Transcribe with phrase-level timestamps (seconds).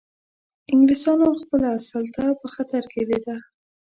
[0.71, 3.37] انګلیسانو خپله سلطه په خطر کې لیده.